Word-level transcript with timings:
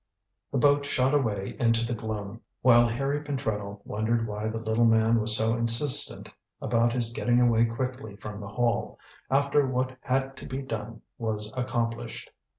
The 0.51 0.57
boat 0.57 0.83
shot 0.83 1.13
away 1.13 1.55
into 1.59 1.85
the 1.85 1.93
gloom, 1.93 2.41
while 2.63 2.87
Harry 2.87 3.21
Pentreddle 3.21 3.81
wondered 3.85 4.25
why 4.25 4.47
the 4.47 4.57
little 4.57 4.83
man 4.87 5.21
was 5.21 5.37
so 5.37 5.53
insistent 5.53 6.27
about 6.59 6.91
his 6.91 7.13
getting 7.13 7.39
away 7.39 7.65
quickly 7.65 8.15
from 8.15 8.39
the 8.39 8.47
Hall, 8.47 8.97
after 9.29 9.67
what 9.67 9.95
had 10.01 10.35
to 10.37 10.47
be 10.47 10.63
done 10.63 11.03
was 11.19 11.53
accomplished. 11.55 12.31